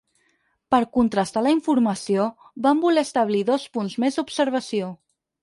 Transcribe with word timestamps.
Per 0.75 0.79
contrastar 0.97 1.43
la 1.47 1.51
informació, 1.55 2.25
van 2.67 2.81
voler 2.87 3.05
establir 3.09 3.43
dos 3.53 3.69
punts 3.77 4.01
més 4.07 4.19
d'observació. 4.19 4.91